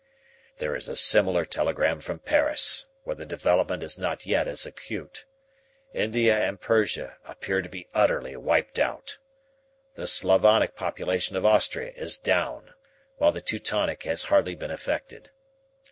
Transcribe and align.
"There 0.57 0.75
is 0.75 0.87
a 0.87 0.95
similar 0.95 1.45
telegram 1.45 1.99
from 2.01 2.17
Paris, 2.17 2.87
where 3.03 3.15
the 3.15 3.23
development 3.23 3.83
is 3.83 3.99
not 3.99 4.25
yet 4.25 4.47
as 4.47 4.65
acute. 4.65 5.25
India 5.93 6.35
and 6.43 6.59
Persia 6.59 7.17
appear 7.23 7.61
to 7.61 7.69
be 7.69 7.87
utterly 7.93 8.35
wiped 8.35 8.79
out. 8.79 9.19
The 9.93 10.07
Slavonic 10.07 10.73
population 10.75 11.35
of 11.35 11.45
Austria 11.45 11.91
is 11.91 12.17
down, 12.17 12.73
while 13.17 13.31
the 13.31 13.41
Teutonic 13.41 14.01
has 14.01 14.23
hardly 14.23 14.55
been 14.55 14.71
affected. 14.71 15.29